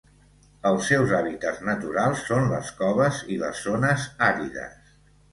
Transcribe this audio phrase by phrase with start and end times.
[0.67, 4.89] Els seus hàbitats naturals són les coves i les zones àrides.